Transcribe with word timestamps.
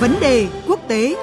Vấn 0.00 0.14
đề 0.20 0.48
quốc 0.68 0.80
tế 0.88 1.16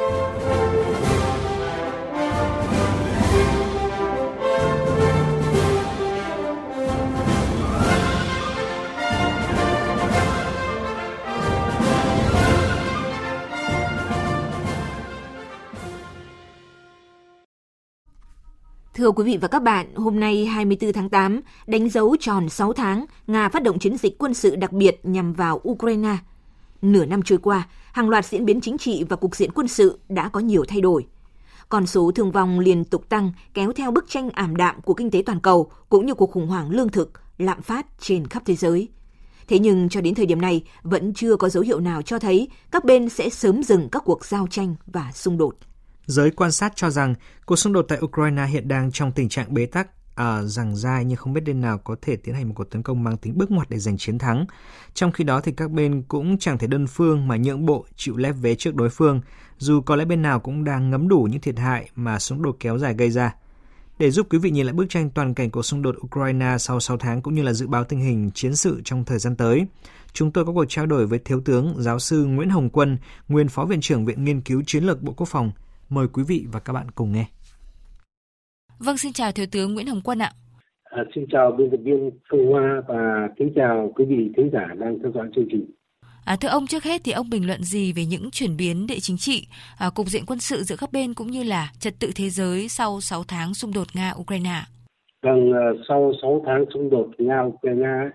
Thưa 18.93 19.11
quý 19.11 19.23
vị 19.23 19.37
và 19.41 19.47
các 19.47 19.63
bạn, 19.63 19.95
hôm 19.95 20.19
nay 20.19 20.45
24 20.45 20.93
tháng 20.93 21.09
8, 21.09 21.41
đánh 21.67 21.89
dấu 21.89 22.15
tròn 22.19 22.49
6 22.49 22.73
tháng, 22.73 23.05
Nga 23.27 23.49
phát 23.49 23.63
động 23.63 23.79
chiến 23.79 23.97
dịch 23.97 24.15
quân 24.19 24.33
sự 24.33 24.55
đặc 24.55 24.71
biệt 24.71 24.99
nhằm 25.03 25.33
vào 25.33 25.61
Ukraine. 25.69 26.17
Nửa 26.81 27.05
năm 27.05 27.21
trôi 27.21 27.39
qua, 27.39 27.67
hàng 27.93 28.09
loạt 28.09 28.25
diễn 28.25 28.45
biến 28.45 28.61
chính 28.61 28.77
trị 28.77 29.03
và 29.09 29.15
cục 29.15 29.35
diện 29.35 29.51
quân 29.51 29.67
sự 29.67 29.99
đã 30.09 30.29
có 30.29 30.39
nhiều 30.39 30.65
thay 30.67 30.81
đổi. 30.81 31.05
Con 31.69 31.87
số 31.87 32.11
thương 32.15 32.31
vong 32.31 32.59
liên 32.59 32.85
tục 32.85 33.09
tăng 33.09 33.31
kéo 33.53 33.73
theo 33.73 33.91
bức 33.91 34.05
tranh 34.09 34.29
ảm 34.29 34.55
đạm 34.55 34.81
của 34.81 34.93
kinh 34.93 35.11
tế 35.11 35.23
toàn 35.25 35.39
cầu 35.39 35.71
cũng 35.89 36.05
như 36.05 36.13
cuộc 36.13 36.31
khủng 36.31 36.47
hoảng 36.47 36.69
lương 36.69 36.89
thực, 36.89 37.11
lạm 37.37 37.61
phát 37.61 37.85
trên 37.99 38.27
khắp 38.27 38.43
thế 38.45 38.55
giới. 38.55 38.89
Thế 39.47 39.59
nhưng 39.59 39.89
cho 39.89 40.01
đến 40.01 40.15
thời 40.15 40.25
điểm 40.25 40.41
này 40.41 40.63
vẫn 40.83 41.13
chưa 41.13 41.35
có 41.35 41.49
dấu 41.49 41.63
hiệu 41.63 41.79
nào 41.79 42.01
cho 42.01 42.19
thấy 42.19 42.47
các 42.71 42.85
bên 42.85 43.09
sẽ 43.09 43.29
sớm 43.29 43.63
dừng 43.63 43.89
các 43.89 44.03
cuộc 44.05 44.25
giao 44.25 44.47
tranh 44.47 44.75
và 44.85 45.11
xung 45.13 45.37
đột. 45.37 45.55
Giới 46.05 46.31
quan 46.31 46.51
sát 46.51 46.73
cho 46.75 46.89
rằng 46.89 47.15
cuộc 47.45 47.55
xung 47.55 47.73
đột 47.73 47.85
tại 47.87 47.99
Ukraine 48.01 48.45
hiện 48.45 48.67
đang 48.67 48.91
trong 48.91 49.11
tình 49.11 49.29
trạng 49.29 49.53
bế 49.53 49.65
tắc, 49.65 49.87
à, 50.15 50.43
rằng 50.43 50.75
dai 50.75 51.05
nhưng 51.05 51.17
không 51.17 51.33
biết 51.33 51.41
bên 51.45 51.61
nào 51.61 51.77
có 51.77 51.95
thể 52.01 52.15
tiến 52.15 52.35
hành 52.35 52.47
một 52.47 52.53
cuộc 52.55 52.69
tấn 52.69 52.83
công 52.83 53.03
mang 53.03 53.17
tính 53.17 53.37
bước 53.37 53.51
ngoặt 53.51 53.69
để 53.69 53.79
giành 53.79 53.97
chiến 53.97 54.17
thắng. 54.17 54.45
Trong 54.93 55.11
khi 55.11 55.23
đó 55.23 55.41
thì 55.41 55.51
các 55.51 55.71
bên 55.71 56.01
cũng 56.01 56.37
chẳng 56.37 56.57
thể 56.57 56.67
đơn 56.67 56.87
phương 56.87 57.27
mà 57.27 57.37
nhượng 57.37 57.65
bộ 57.65 57.85
chịu 57.95 58.17
lép 58.17 58.35
vế 58.41 58.55
trước 58.55 58.75
đối 58.75 58.89
phương, 58.89 59.21
dù 59.57 59.81
có 59.81 59.95
lẽ 59.95 60.05
bên 60.05 60.21
nào 60.21 60.39
cũng 60.39 60.63
đang 60.63 60.89
ngấm 60.89 61.07
đủ 61.07 61.27
những 61.31 61.41
thiệt 61.41 61.59
hại 61.59 61.89
mà 61.95 62.19
xung 62.19 62.41
đột 62.41 62.57
kéo 62.59 62.77
dài 62.77 62.93
gây 62.93 63.11
ra. 63.11 63.35
Để 63.99 64.11
giúp 64.11 64.27
quý 64.29 64.37
vị 64.37 64.51
nhìn 64.51 64.65
lại 64.65 64.73
bức 64.73 64.85
tranh 64.89 65.09
toàn 65.09 65.33
cảnh 65.33 65.51
của 65.51 65.61
xung 65.61 65.81
đột 65.81 65.95
Ukraine 66.05 66.57
sau 66.59 66.79
6 66.79 66.97
tháng 66.97 67.21
cũng 67.21 67.35
như 67.35 67.43
là 67.43 67.53
dự 67.53 67.67
báo 67.67 67.83
tình 67.83 67.99
hình 67.99 68.31
chiến 68.33 68.55
sự 68.55 68.81
trong 68.85 69.05
thời 69.05 69.19
gian 69.19 69.35
tới, 69.35 69.67
chúng 70.13 70.31
tôi 70.31 70.45
có 70.45 70.51
cuộc 70.53 70.65
trao 70.69 70.85
đổi 70.85 71.07
với 71.07 71.19
Thiếu 71.19 71.41
tướng 71.45 71.75
Giáo 71.77 71.99
sư 71.99 72.25
Nguyễn 72.25 72.49
Hồng 72.49 72.69
Quân, 72.69 72.97
nguyên 73.27 73.47
Phó 73.47 73.65
Viện 73.65 73.81
trưởng 73.81 74.05
Viện 74.05 74.23
Nghiên 74.23 74.41
cứu 74.41 74.63
Chiến 74.67 74.83
lược 74.83 75.01
Bộ 75.01 75.13
Quốc 75.13 75.27
phòng. 75.29 75.51
Mời 75.89 76.07
quý 76.07 76.23
vị 76.23 76.45
và 76.51 76.59
các 76.59 76.73
bạn 76.73 76.91
cùng 76.91 77.11
nghe. 77.11 77.25
Vâng, 78.79 78.97
xin 78.97 79.13
chào 79.13 79.31
Thiếu 79.31 79.45
tướng 79.51 79.73
Nguyễn 79.73 79.87
Hồng 79.87 80.01
Quân 80.03 80.19
ạ. 80.19 80.31
À, 80.83 81.03
xin 81.15 81.25
chào 81.31 81.51
biên 81.51 81.69
tập 81.71 81.79
viên 81.83 82.11
Phương 82.31 82.47
Hoa 82.47 82.81
và 82.87 83.29
kính 83.37 83.53
chào 83.55 83.91
quý 83.95 84.05
vị 84.05 84.31
thính 84.37 84.49
giả 84.53 84.67
đang 84.77 84.99
theo 84.99 85.11
dõi 85.15 85.27
chương 85.35 85.47
trình. 85.51 85.65
À, 86.25 86.35
thưa 86.41 86.49
ông, 86.49 86.67
trước 86.67 86.83
hết 86.83 87.01
thì 87.03 87.11
ông 87.11 87.29
bình 87.29 87.47
luận 87.47 87.63
gì 87.63 87.93
về 87.93 88.05
những 88.05 88.29
chuyển 88.31 88.57
biến 88.57 88.87
địa 88.87 88.99
chính 89.01 89.17
trị, 89.17 89.47
à, 89.79 89.89
cục 89.95 90.07
diện 90.07 90.23
quân 90.27 90.39
sự 90.39 90.63
giữa 90.63 90.75
các 90.79 90.89
bên 90.93 91.13
cũng 91.13 91.27
như 91.27 91.43
là 91.43 91.71
trật 91.79 91.93
tự 91.99 92.09
thế 92.15 92.29
giới 92.29 92.67
sau 92.67 93.01
6 93.01 93.23
tháng 93.27 93.53
xung 93.53 93.73
đột 93.73 93.87
Nga-Ukraine? 93.93 94.61
Vâng, 95.21 95.53
à, 95.53 95.65
sau 95.87 96.13
6 96.21 96.43
tháng 96.45 96.65
xung 96.73 96.89
đột 96.89 97.09
Nga-Ukraine 97.17 98.09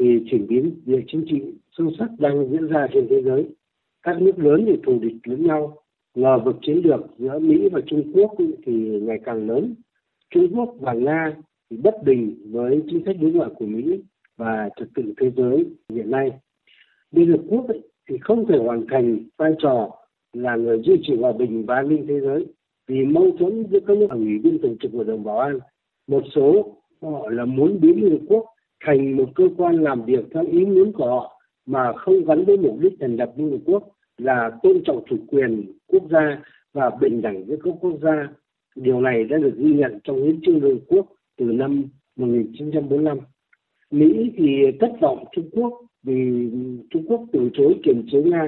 thì 0.00 0.04
chuyển 0.30 0.46
biến 0.46 0.80
địa 0.86 1.02
chính 1.12 1.24
trị 1.30 1.40
sâu 1.78 1.90
sắc 1.98 2.08
đang 2.18 2.50
diễn 2.50 2.66
ra 2.66 2.86
trên 2.94 3.06
thế 3.10 3.22
giới. 3.24 3.46
Các 4.02 4.22
nước 4.22 4.38
lớn 4.38 4.64
thì 4.66 4.72
thù 4.86 4.98
địch 5.02 5.16
lẫn 5.24 5.46
nhau, 5.46 5.76
ngờ 6.14 6.38
vực 6.44 6.56
chiến 6.66 6.80
lược 6.84 7.00
giữa 7.18 7.38
Mỹ 7.38 7.68
và 7.72 7.80
Trung 7.86 8.12
Quốc 8.14 8.34
thì 8.66 8.72
ngày 9.02 9.18
càng 9.24 9.48
lớn. 9.48 9.74
Trung 10.34 10.48
Quốc 10.54 10.74
và 10.80 10.92
Nga 10.92 11.36
thì 11.70 11.76
bất 11.76 11.94
bình 12.04 12.36
với 12.50 12.82
chính 12.90 13.02
sách 13.06 13.16
đối 13.20 13.30
ngoại 13.30 13.50
của 13.56 13.66
Mỹ 13.66 14.00
và 14.36 14.68
trật 14.76 14.88
tự 14.94 15.14
thế 15.20 15.30
giới 15.36 15.64
hiện 15.92 16.10
nay. 16.10 16.32
Liên 17.10 17.30
Hợp 17.30 17.40
Quốc 17.48 17.68
ấy, 17.68 17.82
thì 18.08 18.18
không 18.20 18.46
thể 18.46 18.58
hoàn 18.58 18.86
thành 18.90 19.18
vai 19.36 19.52
trò 19.58 19.90
là 20.32 20.56
người 20.56 20.82
duy 20.84 21.00
trì 21.02 21.16
hòa 21.16 21.32
bình 21.32 21.66
và 21.66 21.74
an 21.74 21.88
ninh 21.88 22.06
thế 22.08 22.20
giới 22.20 22.46
vì 22.88 23.04
mâu 23.04 23.30
thuẫn 23.38 23.66
giữa 23.70 23.80
các 23.86 23.96
nước 23.96 24.06
ở 24.10 24.16
ủy 24.16 24.38
viên 24.38 24.58
thường 24.62 24.76
trực 24.80 24.92
hội 24.92 25.04
đồng 25.04 25.24
bảo 25.24 25.38
an 25.38 25.58
một 26.06 26.22
số 26.34 26.76
họ 27.02 27.30
là 27.30 27.44
muốn 27.44 27.80
biến 27.80 28.02
Liên 28.02 28.10
Hợp 28.10 28.24
Quốc 28.28 28.44
thành 28.84 29.16
một 29.16 29.30
cơ 29.34 29.44
quan 29.56 29.82
làm 29.82 30.04
việc 30.04 30.24
theo 30.34 30.44
ý 30.52 30.64
muốn 30.64 30.92
của 30.92 31.06
họ 31.06 31.40
mà 31.66 31.92
không 31.96 32.24
gắn 32.24 32.44
với 32.44 32.56
mục 32.56 32.76
đích 32.80 32.92
thành 33.00 33.16
lập 33.16 33.32
Liên 33.36 33.50
Hợp 33.50 33.58
Quốc 33.66 33.88
là 34.18 34.50
tôn 34.62 34.82
trọng 34.84 35.04
chủ 35.06 35.16
quyền 35.28 35.72
quốc 35.86 36.02
gia 36.10 36.42
và 36.72 36.90
bình 37.00 37.22
đẳng 37.22 37.44
giữa 37.46 37.56
các 37.64 37.74
quốc 37.80 37.98
gia. 38.02 38.28
Điều 38.74 39.00
này 39.00 39.24
đã 39.24 39.38
được 39.38 39.54
ghi 39.56 39.72
nhận 39.72 39.98
trong 40.04 40.22
hiến 40.22 40.40
trương 40.42 40.64
Liên 40.64 40.80
Quốc 40.88 41.06
từ 41.36 41.44
năm 41.44 41.84
1945. 42.16 43.18
Mỹ 43.90 44.30
thì 44.36 44.62
thất 44.80 44.92
vọng 45.00 45.24
Trung 45.32 45.50
Quốc 45.52 45.80
vì 46.02 46.50
Trung 46.90 47.04
Quốc 47.08 47.24
từ 47.32 47.50
chối 47.54 47.74
kiềm 47.84 48.06
chế 48.12 48.22
Nga. 48.22 48.46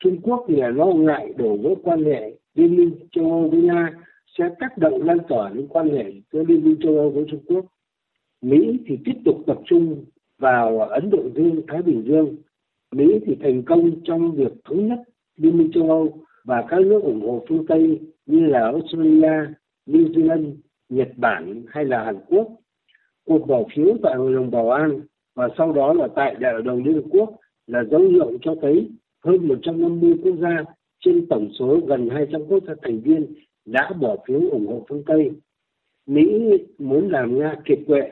Trung 0.00 0.20
Quốc 0.22 0.44
thì 0.48 0.56
lo 0.74 0.86
ngại 0.86 1.32
đổ 1.36 1.56
vỡ 1.56 1.74
quan 1.82 2.04
hệ 2.04 2.38
Liên 2.54 2.76
minh 2.76 2.90
châu 3.12 3.30
Âu 3.30 3.48
với 3.48 3.62
Nga 3.62 3.92
sẽ 4.38 4.44
tác 4.60 4.78
động 4.78 5.02
lan 5.02 5.18
tỏa 5.28 5.50
đến 5.50 5.66
quan 5.68 5.90
hệ 5.90 6.12
giữa 6.32 6.44
Liên 6.44 6.64
minh 6.64 6.76
châu 6.82 6.96
Âu 6.96 7.10
với 7.10 7.24
Trung 7.30 7.40
Quốc. 7.46 7.64
Mỹ 8.42 8.78
thì 8.86 8.98
tiếp 9.04 9.14
tục 9.24 9.36
tập 9.46 9.58
trung 9.66 10.04
vào 10.38 10.80
Ấn 10.80 11.10
Độ 11.10 11.22
Dương, 11.34 11.60
Thái 11.68 11.82
Bình 11.82 12.04
Dương. 12.06 12.36
Mỹ 12.92 13.18
thì 13.26 13.36
thành 13.42 13.62
công 13.62 13.90
trong 14.04 14.32
việc 14.32 14.52
thống 14.64 14.88
nhất 14.88 14.98
Liên 15.36 15.58
minh 15.58 15.70
châu 15.74 15.88
Âu 15.88 16.18
và 16.44 16.64
các 16.68 16.80
nước 16.80 17.02
ủng 17.02 17.20
hộ 17.20 17.44
phương 17.48 17.66
Tây 17.66 18.00
như 18.28 18.46
là 18.46 18.60
Australia, 18.60 19.54
New 19.86 20.12
Zealand, 20.12 20.54
Nhật 20.88 21.08
Bản 21.16 21.62
hay 21.68 21.84
là 21.84 22.04
Hàn 22.04 22.16
Quốc. 22.28 22.48
Cuộc 23.26 23.46
bỏ 23.46 23.62
phiếu 23.74 23.96
tại 24.02 24.14
Hội 24.16 24.32
đồng 24.32 24.50
Bảo 24.50 24.70
an 24.70 25.00
và 25.34 25.48
sau 25.58 25.72
đó 25.72 25.92
là 25.92 26.08
tại 26.16 26.34
Đại 26.40 26.52
hội 26.52 26.62
đồng 26.62 26.84
Liên 26.84 26.94
Hợp 26.94 27.08
Quốc 27.10 27.30
là 27.66 27.84
dấu 27.90 28.00
hiệu 28.00 28.38
cho 28.42 28.54
thấy 28.62 28.90
hơn 29.24 29.48
150 29.48 30.14
quốc 30.22 30.36
gia 30.40 30.64
trên 31.00 31.26
tổng 31.26 31.48
số 31.58 31.80
gần 31.86 32.08
200 32.10 32.40
quốc 32.48 32.62
gia 32.66 32.74
thành 32.82 33.00
viên 33.00 33.34
đã 33.64 33.90
bỏ 34.00 34.16
phiếu 34.26 34.40
ủng 34.50 34.66
hộ 34.66 34.86
phương 34.88 35.02
Tây. 35.06 35.30
Mỹ 36.06 36.50
muốn 36.78 37.10
làm 37.10 37.38
Nga 37.38 37.54
kiệt 37.64 37.78
quệ. 37.86 38.10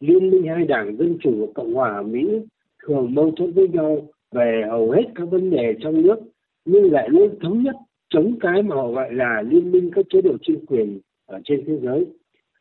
Liên 0.00 0.30
minh 0.30 0.46
hai 0.46 0.64
đảng 0.64 0.96
Dân 0.96 1.18
Chủ 1.20 1.34
và 1.40 1.46
Cộng 1.54 1.74
hòa 1.74 1.94
ở 1.94 2.02
Mỹ 2.02 2.40
thường 2.86 3.14
mâu 3.14 3.30
thuẫn 3.30 3.52
với 3.52 3.68
nhau 3.68 4.08
về 4.32 4.62
hầu 4.70 4.90
hết 4.90 5.02
các 5.14 5.24
vấn 5.30 5.50
đề 5.50 5.74
trong 5.82 6.02
nước 6.02 6.16
nhưng 6.64 6.92
lại 6.92 7.08
luôn 7.08 7.38
thống 7.40 7.62
nhất 7.62 7.76
chống 8.10 8.34
cái 8.40 8.62
mà 8.62 8.76
họ 8.76 8.88
gọi 8.88 9.14
là 9.14 9.42
liên 9.42 9.72
minh 9.72 9.90
các 9.94 10.06
chế 10.10 10.20
độ 10.22 10.36
chuyên 10.42 10.66
quyền 10.66 11.00
ở 11.26 11.40
trên 11.44 11.64
thế 11.66 11.78
giới. 11.82 12.06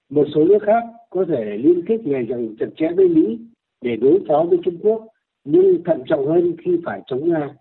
Một 0.10 0.28
số 0.36 0.44
nước 0.44 0.60
khác 0.62 0.84
có 1.10 1.26
thể 1.26 1.58
liên 1.58 1.82
kết 1.88 1.98
ngày 2.04 2.26
càng 2.30 2.56
chặt 2.60 2.70
chẽ 2.78 2.88
với 2.96 3.10
Mỹ 3.10 3.40
để 3.82 3.96
đối 3.96 4.20
phó 4.28 4.46
với 4.50 4.60
Trung 4.64 4.78
Quốc, 4.82 5.08
nhưng 5.44 5.84
thận 5.84 6.04
trọng 6.06 6.28
hơn 6.28 6.56
khi 6.64 6.80
phải 6.86 7.02
chống 7.08 7.30
Nga. 7.30 7.56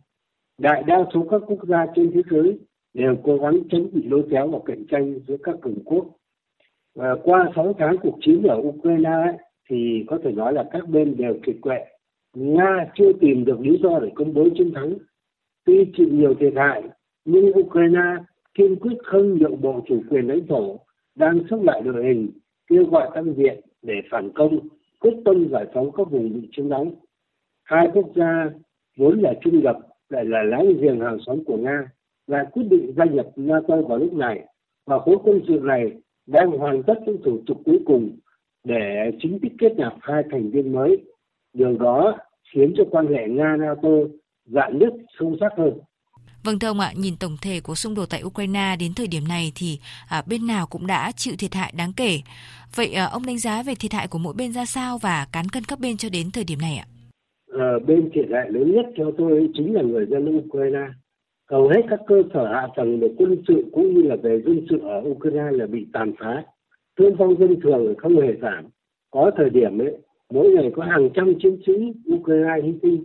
Đại 0.58 0.82
đa 0.86 1.04
số 1.14 1.26
các 1.30 1.42
quốc 1.46 1.68
gia 1.68 1.86
trên 1.94 2.10
thế 2.14 2.22
giới 2.30 2.58
đều 2.94 3.16
cố 3.24 3.38
gắng 3.38 3.60
tránh 3.70 3.86
bị 3.92 4.02
lôi 4.08 4.22
kéo 4.30 4.48
vào 4.48 4.60
cạnh 4.60 4.84
tranh 4.90 5.18
giữa 5.28 5.36
các 5.42 5.54
cường 5.62 5.84
quốc. 5.84 6.06
Và 6.94 7.16
qua 7.22 7.50
6 7.56 7.74
tháng 7.78 7.96
cuộc 8.02 8.18
chiến 8.20 8.42
ở 8.42 8.56
Ukraine 8.56 9.10
ấy, 9.10 9.34
thì 9.70 10.04
có 10.06 10.18
thể 10.24 10.32
nói 10.32 10.52
là 10.52 10.64
các 10.72 10.88
bên 10.88 11.16
đều 11.16 11.34
kiệt 11.42 11.56
quệ. 11.60 11.84
Nga 12.34 12.86
chưa 12.94 13.12
tìm 13.20 13.44
được 13.44 13.60
lý 13.60 13.78
do 13.82 13.98
để 14.02 14.10
công 14.14 14.34
bố 14.34 14.48
chiến 14.58 14.72
thắng. 14.74 14.94
Tuy 15.64 15.92
chịu 15.96 16.08
nhiều 16.10 16.34
thiệt 16.34 16.52
hại, 16.56 16.82
nhưng 17.30 17.52
Ukraine 17.58 18.16
kiên 18.54 18.76
quyết 18.76 18.96
không 19.04 19.38
nhượng 19.38 19.60
bộ 19.60 19.80
chủ 19.88 20.02
quyền 20.10 20.28
lãnh 20.28 20.46
thổ, 20.46 20.80
đang 21.14 21.40
xúc 21.50 21.62
lại 21.62 21.82
đội 21.84 22.04
hình, 22.04 22.30
kêu 22.66 22.84
gọi 22.84 23.10
tăng 23.14 23.34
viện 23.34 23.60
để 23.82 23.94
phản 24.10 24.30
công 24.30 24.58
quyết 25.00 25.14
tâm 25.24 25.48
giải 25.50 25.66
phóng 25.74 25.92
các 25.92 26.10
vùng 26.10 26.32
bị 26.34 26.48
chiếm 26.52 26.68
đóng. 26.68 26.94
Hai 27.64 27.88
quốc 27.94 28.06
gia 28.16 28.50
vốn 28.96 29.18
là 29.20 29.34
trung 29.40 29.60
lập 29.64 29.78
lại 30.08 30.24
là 30.24 30.42
láng 30.42 30.72
giềng 30.80 31.00
hàng 31.00 31.18
xóm 31.26 31.44
của 31.44 31.56
Nga 31.56 31.90
lại 32.26 32.46
quyết 32.52 32.64
định 32.70 32.92
gia 32.96 33.04
nhập 33.04 33.26
NATO 33.36 33.76
vào 33.82 33.98
lúc 33.98 34.12
này 34.12 34.44
và 34.86 34.98
khối 34.98 35.16
quân 35.24 35.40
sự 35.48 35.60
này 35.62 35.92
đang 36.26 36.50
hoàn 36.50 36.82
tất 36.82 36.94
những 37.06 37.22
thủ 37.24 37.40
tục 37.46 37.60
cuối 37.64 37.78
cùng 37.86 38.18
để 38.64 39.10
chính 39.20 39.38
thức 39.40 39.52
kết 39.58 39.72
nạp 39.76 39.94
hai 40.00 40.22
thành 40.30 40.50
viên 40.50 40.72
mới. 40.72 41.04
Điều 41.52 41.78
đó 41.78 42.18
khiến 42.52 42.74
cho 42.76 42.84
quan 42.90 43.06
hệ 43.06 43.28
Nga-NATO 43.28 43.90
dạn 44.44 44.78
nứt 44.78 44.92
sâu 45.18 45.36
sắc 45.40 45.52
hơn. 45.56 45.78
Vâng 46.44 46.58
thưa 46.58 46.68
ông 46.68 46.80
ạ, 46.80 46.92
nhìn 46.96 47.14
tổng 47.16 47.36
thể 47.42 47.60
của 47.60 47.74
xung 47.74 47.94
đột 47.94 48.06
tại 48.10 48.22
Ukraine 48.24 48.76
đến 48.80 48.92
thời 48.96 49.06
điểm 49.06 49.28
này 49.28 49.52
thì 49.54 49.78
à, 50.08 50.22
bên 50.28 50.46
nào 50.46 50.66
cũng 50.66 50.86
đã 50.86 51.12
chịu 51.16 51.34
thiệt 51.38 51.54
hại 51.54 51.72
đáng 51.78 51.92
kể. 51.96 52.20
Vậy 52.74 52.92
à, 52.92 53.04
ông 53.04 53.26
đánh 53.26 53.38
giá 53.38 53.62
về 53.62 53.74
thiệt 53.74 53.92
hại 53.92 54.08
của 54.08 54.18
mỗi 54.18 54.34
bên 54.38 54.52
ra 54.52 54.64
sao 54.64 54.98
và 54.98 55.26
cán 55.32 55.44
cân 55.52 55.62
các 55.68 55.80
bên 55.80 55.96
cho 55.96 56.08
đến 56.12 56.30
thời 56.32 56.44
điểm 56.44 56.58
này 56.60 56.76
ạ? 56.76 56.86
À, 57.58 57.68
bên 57.86 58.10
thiệt 58.14 58.26
hại 58.32 58.50
lớn 58.50 58.72
nhất 58.74 58.86
theo 58.96 59.12
tôi 59.18 59.48
chính 59.54 59.74
là 59.74 59.82
người 59.82 60.06
dân 60.10 60.38
Ukraine. 60.38 60.86
Hầu 61.50 61.68
hết 61.68 61.82
các 61.90 62.00
cơ 62.06 62.22
sở 62.34 62.46
hạ 62.52 62.68
tầng 62.76 63.00
về 63.00 63.08
quân 63.18 63.42
sự 63.48 63.64
cũng 63.72 63.94
như 63.94 64.02
là 64.02 64.16
về 64.22 64.42
dân 64.46 64.66
sự 64.70 64.78
ở 64.78 65.02
Ukraine 65.04 65.50
là 65.50 65.66
bị 65.66 65.86
tàn 65.92 66.12
phá. 66.18 66.44
Thương 66.98 67.16
vong 67.16 67.38
dân 67.38 67.60
thường 67.62 67.94
không 67.98 68.20
hề 68.20 68.28
giảm. 68.42 68.64
Có 69.10 69.30
thời 69.36 69.50
điểm 69.50 69.78
ấy, 69.78 69.96
mỗi 70.30 70.48
ngày 70.50 70.70
có 70.76 70.84
hàng 70.84 71.08
trăm 71.14 71.34
chiến 71.42 71.58
sĩ 71.66 71.72
Ukraine 72.14 72.62
hy 72.64 72.72
sinh, 72.82 73.04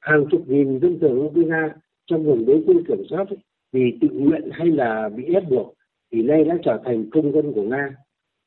hàng 0.00 0.24
chục 0.30 0.48
nghìn 0.48 0.80
dân 0.80 0.98
thường 1.00 1.26
Ukraine 1.26 1.68
trong 2.06 2.24
vùng 2.24 2.46
đối 2.46 2.62
quân 2.66 2.84
kiểm 2.88 3.02
soát 3.10 3.28
ấy, 3.28 3.38
vì 3.72 3.98
tự 4.00 4.08
nguyện 4.12 4.50
hay 4.52 4.66
là 4.66 5.08
bị 5.16 5.24
ép 5.34 5.48
buộc 5.50 5.74
thì 6.12 6.22
nay 6.22 6.44
đã 6.44 6.58
trở 6.64 6.80
thành 6.84 7.10
công 7.10 7.32
dân 7.32 7.52
của 7.52 7.62
Nga. 7.62 7.96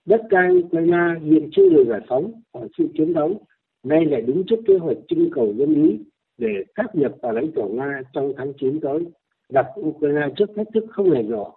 Đất 0.05 0.21
đai 0.29 0.49
Ukraine 0.51 1.19
hiện 1.23 1.49
chưa 1.51 1.69
được 1.69 1.85
giải 1.89 2.01
phóng 2.07 2.31
khỏi 2.53 2.67
sự 2.77 2.87
chiến 2.97 3.13
đấu, 3.13 3.41
nay 3.83 4.05
lại 4.05 4.21
đứng 4.21 4.43
trước 4.47 4.59
kế 4.67 4.77
hoạch 4.77 4.97
trưng 5.07 5.29
cầu 5.31 5.53
dân 5.57 5.75
ý 5.75 5.99
để 6.37 6.49
sáp 6.77 6.95
nhập 6.95 7.11
vào 7.21 7.31
lãnh 7.31 7.51
thổ 7.55 7.67
Nga 7.67 8.01
trong 8.13 8.33
tháng 8.37 8.53
9 8.59 8.79
tới. 8.79 9.05
đặt 9.49 9.65
Ukraine 9.79 10.27
trước 10.37 10.49
thách 10.55 10.67
thức 10.73 10.85
không 10.89 11.11
hề 11.11 11.23
nhỏ. 11.23 11.55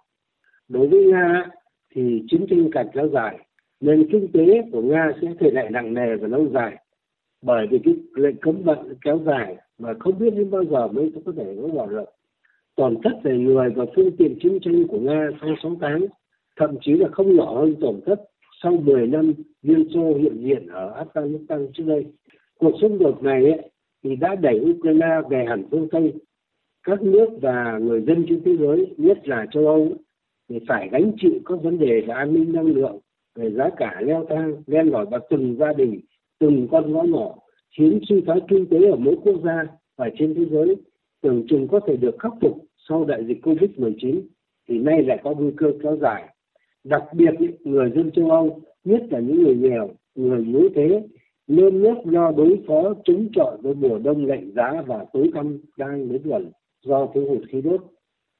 Đối 0.69 0.87
với 0.87 1.03
Nga 1.05 1.45
thì 1.95 2.23
chiến 2.27 2.45
tranh 2.49 2.69
càng 2.71 2.87
kéo 2.93 3.09
dài, 3.13 3.37
nền 3.79 4.07
kinh 4.11 4.27
tế 4.33 4.61
của 4.71 4.81
Nga 4.81 5.11
sẽ 5.21 5.27
thể 5.39 5.51
lại 5.51 5.69
nặng 5.71 5.93
nề 5.93 6.15
và 6.15 6.27
lâu 6.27 6.47
dài 6.53 6.77
bởi 7.43 7.67
vì 7.71 7.79
cái 7.83 7.93
lệnh 8.15 8.35
cấm 8.37 8.63
vận 8.63 8.95
kéo 9.01 9.19
dài 9.25 9.55
mà 9.79 9.93
không 9.99 10.19
biết 10.19 10.29
đến 10.35 10.51
bao 10.51 10.63
giờ 10.65 10.87
mới 10.87 11.11
có 11.25 11.31
thể 11.37 11.53
gỡ 11.53 11.67
bỏ 11.67 11.85
được. 11.85 12.05
Tổn 12.75 12.97
thất 13.03 13.19
về 13.23 13.37
người 13.37 13.69
và 13.69 13.85
phương 13.95 14.11
tiện 14.17 14.39
chiến 14.43 14.59
tranh 14.61 14.87
của 14.87 14.99
Nga 14.99 15.29
sau 15.41 15.55
6 15.63 15.77
tháng 15.81 16.05
thậm 16.55 16.77
chí 16.81 16.93
là 16.93 17.07
không 17.11 17.35
nhỏ 17.35 17.55
hơn 17.55 17.75
tổn 17.81 17.99
thất 18.05 18.21
sau 18.63 18.71
10 18.71 19.07
năm 19.07 19.33
Liên 19.61 19.89
Xô 19.93 20.13
hiện 20.13 20.43
diện 20.43 20.67
ở 20.67 21.03
Afghanistan 21.03 21.67
trước 21.73 21.83
đây. 21.87 22.05
Cuộc 22.59 22.71
xung 22.81 22.99
đột 22.99 23.23
này 23.23 23.43
ấy, 23.43 23.69
thì 24.03 24.15
đã 24.15 24.35
đẩy 24.35 24.59
Ukraine 24.59 25.21
về 25.29 25.45
hẳn 25.47 25.63
phương 25.71 25.89
Tây. 25.91 26.13
Các 26.83 27.01
nước 27.01 27.27
và 27.41 27.77
người 27.81 28.01
dân 28.01 28.25
trên 28.29 28.41
thế 28.45 28.57
giới, 28.59 28.93
nhất 28.97 29.27
là 29.27 29.45
châu 29.51 29.67
Âu, 29.67 29.87
thì 30.49 30.59
phải 30.67 30.89
gánh 30.91 31.11
chịu 31.17 31.33
các 31.45 31.61
vấn 31.63 31.79
đề 31.79 32.01
về 32.01 32.13
an 32.13 32.33
ninh 32.33 32.53
năng 32.53 32.65
lượng, 32.65 32.99
về 33.35 33.51
giá 33.51 33.69
cả 33.77 34.01
leo 34.01 34.25
thang, 34.29 34.55
len 34.67 34.87
lỏi 34.87 35.05
vào 35.11 35.19
từng 35.29 35.55
gia 35.59 35.73
đình, 35.73 35.99
từng 36.39 36.67
con 36.71 36.91
ngõ 36.91 37.03
nhỏ, 37.03 37.35
khiến 37.77 37.99
suy 38.09 38.21
thoái 38.21 38.39
kinh 38.47 38.65
tế 38.65 38.77
ở 38.89 38.95
mỗi 38.95 39.15
quốc 39.23 39.35
gia 39.43 39.63
và 39.97 40.09
trên 40.17 40.33
thế 40.33 40.45
giới 40.51 40.75
tưởng 41.21 41.45
chừng 41.49 41.67
có 41.67 41.79
thể 41.87 41.97
được 41.97 42.19
khắc 42.19 42.33
phục 42.41 42.57
sau 42.89 43.05
đại 43.05 43.25
dịch 43.25 43.45
Covid-19 43.45 44.21
thì 44.69 44.79
nay 44.79 45.03
lại 45.03 45.19
có 45.23 45.33
nguy 45.33 45.51
cơ 45.57 45.73
kéo 45.83 45.97
dài. 46.01 46.35
Đặc 46.83 47.03
biệt 47.13 47.31
người 47.63 47.91
dân 47.95 48.11
châu 48.11 48.31
Âu, 48.31 48.61
nhất 48.83 49.01
là 49.09 49.19
những 49.19 49.43
người 49.43 49.55
nghèo, 49.55 49.89
người 50.15 50.45
yếu 50.45 50.69
thế 50.75 51.07
nên 51.47 51.81
nước 51.81 51.95
lo 52.05 52.31
đối 52.31 52.59
phó 52.67 52.93
chống 53.03 53.27
chọi 53.33 53.57
với 53.61 53.75
mùa 53.75 53.99
đông 53.99 54.25
lạnh 54.25 54.51
giá 54.55 54.83
và 54.87 55.05
tối 55.13 55.31
tăm 55.33 55.59
đang 55.77 56.11
đến 56.11 56.21
gần 56.23 56.51
do 56.85 57.07
thiếu 57.13 57.25
hụt 57.29 57.41
khí 57.49 57.61
đốt. 57.61 57.81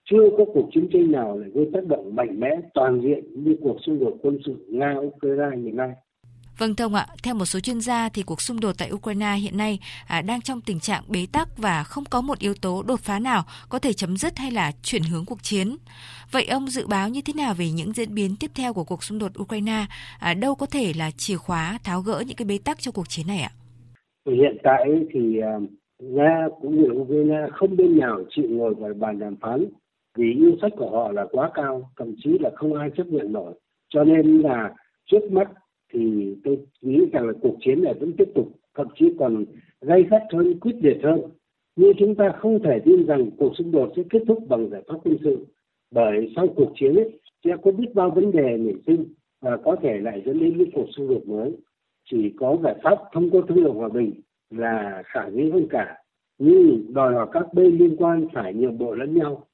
Chưa 0.10 0.30
có 0.38 0.46
cuộc 0.46 0.70
chiến 0.74 0.90
tranh 0.94 1.12
nào 1.12 1.40
lại 1.40 1.50
gây 1.54 1.70
tác 1.74 1.88
động 1.88 2.16
mạnh 2.16 2.40
mẽ 2.40 2.60
toàn 2.74 3.02
diện 3.02 3.44
như 3.44 3.56
cuộc 3.62 3.78
xung 3.82 4.00
đột 4.00 4.18
quân 4.22 4.38
sự 4.46 4.56
Nga-Ukraine 4.70 5.64
hiện 5.64 5.76
nay. 5.76 5.92
Vâng 6.58 6.76
thưa 6.76 6.86
ông 6.86 6.96
ạ, 6.96 7.06
theo 7.24 7.36
một 7.36 7.46
số 7.46 7.60
chuyên 7.60 7.82
gia 7.82 8.10
thì 8.10 8.24
cuộc 8.24 8.42
xung 8.42 8.60
đột 8.60 8.76
tại 8.80 8.92
Ukraine 8.92 9.36
hiện 9.36 9.58
nay 9.58 9.80
à, 10.08 10.22
đang 10.22 10.42
trong 10.42 10.62
tình 10.62 10.80
trạng 10.80 11.04
bế 11.08 11.28
tắc 11.32 11.58
và 11.58 11.84
không 11.84 12.04
có 12.10 12.22
một 12.22 12.40
yếu 12.40 12.54
tố 12.62 12.84
đột 12.88 13.00
phá 13.00 13.20
nào 13.20 13.44
có 13.70 13.80
thể 13.80 13.94
chấm 13.94 14.18
dứt 14.18 14.38
hay 14.38 14.52
là 14.52 14.72
chuyển 14.84 15.04
hướng 15.04 15.26
cuộc 15.26 15.44
chiến. 15.44 15.76
Vậy 16.32 16.46
ông 16.46 16.68
dự 16.68 16.88
báo 16.88 17.10
như 17.10 17.22
thế 17.26 17.34
nào 17.34 17.54
về 17.58 17.66
những 17.70 17.94
diễn 17.94 18.16
biến 18.16 18.36
tiếp 18.40 18.52
theo 18.56 18.74
của 18.74 18.84
cuộc 18.84 19.04
xung 19.04 19.20
đột 19.20 19.32
Ukraine? 19.40 19.86
À, 20.20 20.34
đâu 20.34 20.56
có 20.56 20.66
thể 20.66 20.94
là 20.98 21.12
chìa 21.12 21.38
khóa 21.38 21.78
tháo 21.84 22.02
gỡ 22.02 22.24
những 22.28 22.36
cái 22.36 22.46
bế 22.46 22.58
tắc 22.66 22.80
cho 22.80 22.92
cuộc 22.92 23.10
chiến 23.10 23.28
này 23.28 23.40
ạ? 23.40 23.52
Hiện 24.26 24.58
tại 24.64 24.86
thì 25.14 25.40
à, 25.40 25.54
Nga 26.00 26.48
cũng 26.62 26.82
như 26.82 26.90
Ukraine 26.92 27.48
không 27.52 27.78
bên 27.78 28.00
nào 28.00 28.20
chịu 28.36 28.46
ngồi 28.50 28.74
vào 28.76 28.94
bàn 28.94 29.20
đàm 29.20 29.36
phán 29.42 29.66
vì 30.18 30.34
yêu 30.34 30.52
sách 30.62 30.72
của 30.78 30.90
họ 30.90 31.12
là 31.12 31.26
quá 31.32 31.52
cao, 31.54 31.90
thậm 31.98 32.16
chí 32.24 32.30
là 32.40 32.50
không 32.56 32.74
ai 32.74 32.90
chấp 32.98 33.08
nhận 33.08 33.32
nổi. 33.32 33.54
Cho 33.90 34.04
nên 34.04 34.42
là 34.42 34.74
trước 35.12 35.32
mắt 35.32 35.48
thì 35.94 36.36
tôi 36.44 36.58
nghĩ 36.82 37.00
rằng 37.14 37.28
là 37.28 37.34
cuộc 37.42 37.56
chiến 37.60 37.84
này 37.84 37.94
vẫn 38.00 38.14
tiếp 38.18 38.30
tục 38.36 38.48
thậm 38.76 38.88
chí 38.96 39.14
còn 39.20 39.46
gay 39.82 40.04
gắt 40.12 40.22
hơn 40.34 40.60
quyết 40.60 40.76
liệt 40.82 40.98
hơn. 41.04 41.22
Nhưng 41.76 41.94
chúng 41.98 42.16
ta 42.16 42.32
không 42.40 42.64
thể 42.64 42.80
tin 42.86 43.06
rằng 43.06 43.30
cuộc 43.38 43.58
xung 43.58 43.72
đột 43.72 43.94
sẽ 43.96 44.04
kết 44.10 44.20
thúc 44.28 44.40
bằng 44.50 44.70
giải 44.70 44.82
pháp 44.88 44.96
quân 45.04 45.18
sự 45.24 45.46
bởi 45.92 46.34
sau 46.36 46.48
cuộc 46.56 46.72
chiến 46.76 46.96
ấy, 46.96 47.20
sẽ 47.44 47.52
có 47.64 47.72
biết 47.72 47.94
bao 47.94 48.10
vấn 48.10 48.32
đề 48.32 48.58
nảy 48.58 48.76
sinh 48.88 49.06
và 49.42 49.58
có 49.58 49.76
thể 49.82 50.00
lại 50.00 50.24
dẫn 50.26 50.40
đến 50.40 50.58
những 50.58 50.72
cuộc 50.74 50.86
xung 50.98 51.08
đột 51.08 51.28
mới. 51.28 51.58
Chỉ 52.12 52.34
có 52.40 52.58
giải 52.64 52.76
pháp 52.84 52.98
thông 53.14 53.30
qua 53.30 53.42
thương 53.48 53.64
lượng 53.64 53.76
hòa 53.76 53.90
bình 53.90 54.12
là 54.50 55.04
khả 55.06 55.30
dĩ 55.30 55.50
hơn 55.50 55.68
cả. 55.70 55.98
Nhưng 56.38 56.94
đòi 56.94 57.14
hỏi 57.14 57.28
các 57.32 57.54
bên 57.54 57.78
liên 57.78 57.96
quan 57.98 58.28
phải 58.34 58.54
nhượng 58.54 58.78
bộ 58.78 58.96
lẫn 58.96 59.14
nhau. 59.14 59.48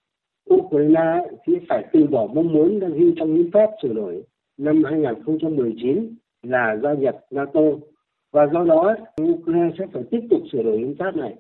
Ukraine 0.54 1.26
sẽ 1.48 1.54
phải 1.70 1.86
từ 1.94 2.08
bỏ 2.08 2.28
mong 2.34 2.54
muốn 2.54 2.80
đang 2.80 2.94
ghi 2.94 3.14
trong 3.16 3.36
hiến 3.36 3.52
pháp 3.52 3.70
sửa 3.82 3.94
đổi 3.94 4.24
năm 4.58 4.84
2019 4.84 6.16
là 6.44 6.78
gia 6.84 6.94
nhập 6.94 7.18
NATO 7.32 7.62
và 8.32 8.48
do 8.54 8.64
đó, 8.64 8.96
Ukraine 9.22 9.76
sẽ 9.80 9.86
phải 9.94 10.04
tiếp 10.12 10.20
tục 10.30 10.42
sửa 10.52 10.64
đổi 10.64 10.78
hiến 10.78 10.96
pháp 11.00 11.16
này. 11.16 11.36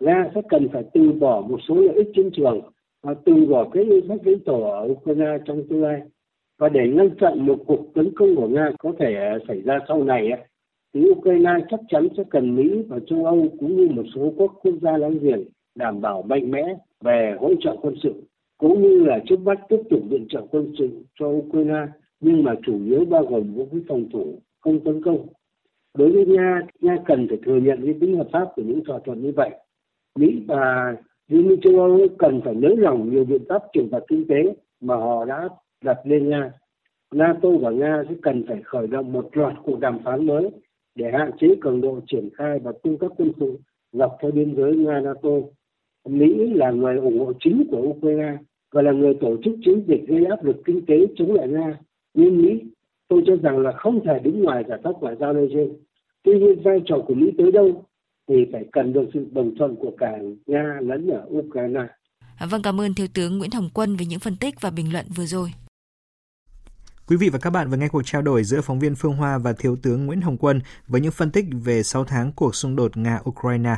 Nga 0.00 0.30
sẽ 0.34 0.40
cần 0.48 0.68
phải 0.72 0.84
từ 0.94 1.12
bỏ 1.12 1.40
một 1.48 1.58
số 1.68 1.74
lợi 1.74 1.94
ích 1.94 2.08
chiến 2.14 2.30
trường 2.32 2.60
và 3.02 3.14
từ 3.24 3.46
bỏ 3.46 3.68
cái 3.72 3.84
yêu 3.84 4.00
sách 4.08 4.20
lãnh 4.24 4.44
thổ 4.46 4.62
ở 4.62 4.88
Ukraine 4.88 5.38
trong 5.44 5.62
tương 5.68 5.82
lai. 5.82 6.00
Và 6.58 6.68
để 6.68 6.88
ngăn 6.88 7.10
chặn 7.20 7.46
một 7.46 7.56
cuộc 7.66 7.94
tấn 7.94 8.12
công 8.16 8.36
của 8.36 8.48
Nga 8.48 8.70
có 8.78 8.92
thể 8.98 9.38
xảy 9.48 9.60
ra 9.62 9.78
sau 9.88 10.04
này 10.04 10.30
thì 10.94 11.10
Ukraine 11.10 11.52
chắc 11.70 11.80
chắn 11.88 12.08
sẽ 12.16 12.22
cần 12.30 12.56
Mỹ 12.56 12.82
và 12.88 12.98
châu 13.06 13.24
Âu 13.24 13.48
cũng 13.60 13.76
như 13.76 13.88
một 13.88 14.02
số 14.14 14.32
quốc 14.36 14.52
quốc 14.62 14.74
gia 14.82 14.96
láng 14.96 15.18
giềng 15.18 15.44
đảm 15.74 16.00
bảo 16.00 16.22
mạnh 16.22 16.50
mẽ 16.50 16.74
về 17.04 17.36
hỗ 17.40 17.50
trợ 17.60 17.76
quân 17.82 17.94
sự, 18.02 18.14
cũng 18.58 18.82
như 18.82 19.04
là 19.04 19.18
trước 19.28 19.40
mắt 19.40 19.58
tiếp 19.68 19.80
tục 19.90 20.00
viện 20.08 20.26
trợ 20.28 20.40
quân 20.50 20.72
sự 20.78 20.90
cho 21.18 21.26
Ukraine 21.26 21.86
nhưng 22.26 22.44
mà 22.44 22.54
chủ 22.62 22.84
yếu 22.84 23.04
bao 23.04 23.26
gồm 23.26 23.54
vũ 23.54 23.68
khí 23.72 23.78
phòng 23.88 24.04
thủ, 24.12 24.38
không 24.60 24.84
tấn 24.84 25.02
công. 25.02 25.26
Đối 25.98 26.10
với 26.12 26.26
nga 26.26 26.60
nga 26.80 26.96
cần 27.06 27.26
phải 27.28 27.38
thừa 27.44 27.56
nhận 27.56 27.84
cái 27.84 27.94
tính 28.00 28.16
hợp 28.16 28.28
pháp 28.32 28.44
của 28.56 28.62
những 28.62 28.84
thỏa 28.84 28.98
thuận 29.04 29.22
như 29.22 29.32
vậy. 29.36 29.50
Mỹ 30.18 30.42
và 30.48 30.96
liên 31.28 31.48
minh 31.48 31.60
châu 31.60 31.80
âu 31.80 31.98
cần 32.18 32.40
phải 32.44 32.54
nới 32.54 32.76
lỏng 32.76 33.10
nhiều 33.10 33.24
biện 33.24 33.42
pháp 33.48 33.62
trừng 33.72 33.88
phạt 33.92 34.00
kinh 34.08 34.26
tế 34.28 34.54
mà 34.80 34.96
họ 34.96 35.24
đã 35.24 35.48
đặt 35.84 35.98
lên 36.04 36.28
nga. 36.28 36.50
Nato 37.14 37.48
và 37.60 37.70
nga 37.70 38.02
sẽ 38.08 38.14
cần 38.22 38.44
phải 38.48 38.62
khởi 38.64 38.86
động 38.86 39.12
một 39.12 39.36
loạt 39.36 39.54
cuộc 39.64 39.80
đàm 39.80 39.98
phán 40.04 40.26
mới 40.26 40.50
để 40.94 41.10
hạn 41.12 41.30
chế 41.40 41.48
cường 41.60 41.80
độ 41.80 42.00
triển 42.06 42.28
khai 42.34 42.58
và 42.58 42.72
cung 42.82 42.98
cấp 42.98 43.12
quân 43.16 43.32
sự 43.40 43.58
dọc 43.92 44.16
theo 44.22 44.30
biên 44.30 44.56
giới 44.56 44.76
nga 44.76 45.00
nato 45.00 45.30
mỹ 46.08 46.54
là 46.54 46.70
người 46.70 46.96
ủng 46.96 47.18
hộ 47.18 47.32
chính 47.40 47.64
của 47.70 47.78
ukraine 47.78 48.36
và 48.72 48.82
là 48.82 48.92
người 48.92 49.14
tổ 49.20 49.36
chức 49.44 49.54
chiến 49.64 49.84
dịch 49.86 50.04
gây 50.06 50.24
áp 50.24 50.44
lực 50.44 50.56
kinh 50.64 50.86
tế 50.86 50.94
chống 51.16 51.34
lại 51.34 51.48
nga 51.48 51.78
nhưng 52.16 52.42
Mỹ 52.42 52.60
tôi 53.08 53.22
cho 53.26 53.36
rằng 53.42 53.58
là 53.58 53.72
không 53.72 54.00
thể 54.04 54.18
đứng 54.24 54.42
ngoài 54.42 54.64
giải 54.68 54.78
pháp 54.84 54.90
ngoại 55.00 55.14
giao 55.20 55.32
nêu 55.32 55.48
trên. 55.52 55.72
Tuy 56.22 56.32
nhiên 56.38 56.62
vai 56.64 56.78
trò 56.86 56.96
của 57.06 57.14
Mỹ 57.14 57.30
tới 57.38 57.52
đâu 57.52 57.84
thì 58.28 58.34
phải 58.52 58.64
cần 58.72 58.92
được 58.92 59.04
sự 59.14 59.26
đồng 59.32 59.54
thuận 59.58 59.76
của 59.76 59.90
cả 59.98 60.18
Nga 60.46 60.78
lẫn 60.80 61.08
ở 61.10 61.26
Ukraine. 61.38 61.80
Vâng, 62.50 62.62
cảm 62.62 62.80
ơn 62.80 62.94
Thiếu 62.94 63.06
tướng 63.14 63.38
Nguyễn 63.38 63.50
Hồng 63.50 63.68
Quân 63.74 63.96
về 63.96 64.06
những 64.06 64.20
phân 64.20 64.36
tích 64.36 64.60
và 64.60 64.70
bình 64.70 64.92
luận 64.92 65.06
vừa 65.16 65.26
rồi. 65.26 65.52
Quý 67.08 67.16
vị 67.16 67.28
và 67.28 67.38
các 67.38 67.50
bạn 67.50 67.70
vừa 67.70 67.76
nghe 67.76 67.88
cuộc 67.88 68.02
trao 68.04 68.22
đổi 68.22 68.44
giữa 68.44 68.60
phóng 68.60 68.78
viên 68.78 68.94
Phương 68.94 69.12
Hoa 69.12 69.38
và 69.38 69.52
Thiếu 69.52 69.76
tướng 69.82 70.06
Nguyễn 70.06 70.20
Hồng 70.20 70.36
Quân 70.36 70.60
với 70.86 71.00
những 71.00 71.12
phân 71.12 71.30
tích 71.30 71.44
về 71.64 71.82
6 71.82 72.04
tháng 72.04 72.32
cuộc 72.36 72.54
xung 72.54 72.76
đột 72.76 72.92
Nga-Ukraine. 72.96 73.76